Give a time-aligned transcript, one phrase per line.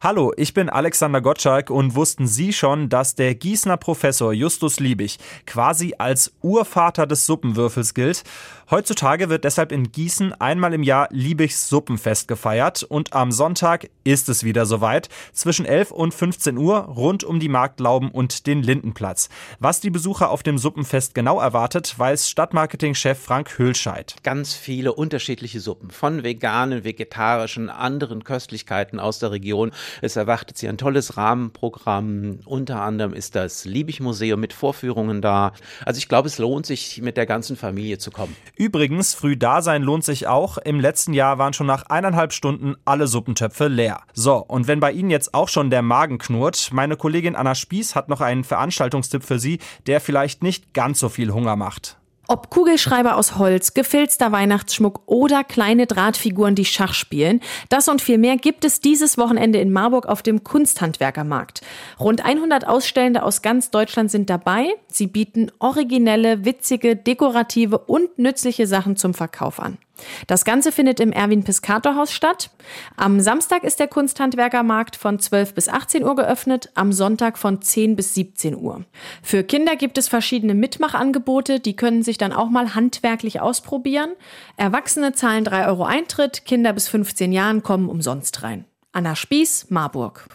[0.00, 5.18] Hallo, ich bin Alexander Gottschalk und wussten Sie schon, dass der Gießener Professor Justus Liebig
[5.44, 8.22] quasi als Urvater des Suppenwürfels gilt?
[8.70, 14.28] Heutzutage wird deshalb in Gießen einmal im Jahr Liebigs Suppenfest gefeiert und am Sonntag ist
[14.28, 19.30] es wieder soweit, zwischen 11 und 15 Uhr rund um die Marktlauben und den Lindenplatz.
[19.58, 24.14] Was die Besucher auf dem Suppenfest genau erwartet, weiß Stadtmarketingchef Frank Hülscheid.
[24.22, 29.72] Ganz viele unterschiedliche Suppen von veganen, vegetarischen, anderen Köstlichkeiten aus der Region.
[30.02, 32.40] Es erwartet Sie ein tolles Rahmenprogramm.
[32.44, 35.52] Unter anderem ist das Liebig-Museum mit Vorführungen da.
[35.84, 38.36] Also ich glaube, es lohnt sich, mit der ganzen Familie zu kommen.
[38.56, 40.58] Übrigens, früh da sein lohnt sich auch.
[40.58, 44.00] Im letzten Jahr waren schon nach eineinhalb Stunden alle Suppentöpfe leer.
[44.12, 47.94] So, und wenn bei Ihnen jetzt auch schon der Magen knurrt, meine Kollegin Anna Spieß
[47.94, 51.98] hat noch einen Veranstaltungstipp für Sie, der vielleicht nicht ganz so viel Hunger macht.
[52.30, 58.18] Ob Kugelschreiber aus Holz, gefilzter Weihnachtsschmuck oder kleine Drahtfiguren, die Schach spielen, das und viel
[58.18, 61.62] mehr gibt es dieses Wochenende in Marburg auf dem Kunsthandwerkermarkt.
[61.98, 64.66] Rund 100 Ausstellende aus ganz Deutschland sind dabei.
[64.88, 69.78] Sie bieten originelle, witzige, dekorative und nützliche Sachen zum Verkauf an.
[70.26, 72.50] Das Ganze findet im Erwin Piscator Haus statt.
[72.96, 77.96] Am Samstag ist der Kunsthandwerkermarkt von 12 bis 18 Uhr geöffnet, am Sonntag von 10
[77.96, 78.84] bis 17 Uhr.
[79.22, 84.10] Für Kinder gibt es verschiedene Mitmachangebote, die können sich dann auch mal handwerklich ausprobieren.
[84.56, 88.64] Erwachsene zahlen 3 Euro Eintritt, Kinder bis 15 Jahren kommen umsonst rein.
[88.92, 90.28] Anna Spieß, Marburg.